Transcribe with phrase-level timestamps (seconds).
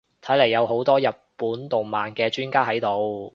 [0.23, 1.03] 睇嚟有好多日
[1.35, 3.29] 本動漫嘅專家喺度